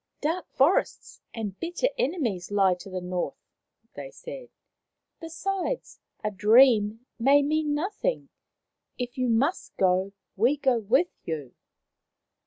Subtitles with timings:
[0.21, 3.37] "Dark forests and bitter enemies lie to the north,"
[3.93, 4.49] they said."
[5.21, 8.29] Besides, a dream may mean nothing.
[8.97, 11.53] If you must go, we go with you."